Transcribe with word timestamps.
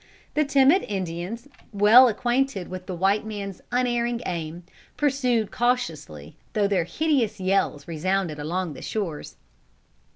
The 0.33 0.43
timid 0.45 0.81
Indians, 0.87 1.47
well 1.71 2.07
acquainted 2.07 2.69
with 2.69 2.87
the 2.87 2.95
white 2.95 3.23
man's 3.23 3.61
unerring 3.71 4.19
aim, 4.25 4.63
pursued 4.97 5.51
cautiously, 5.51 6.35
though 6.53 6.67
their 6.67 6.85
hideous 6.85 7.39
yells 7.39 7.87
resounded 7.87 8.39
along 8.39 8.73
the 8.73 8.81
shores. 8.81 9.35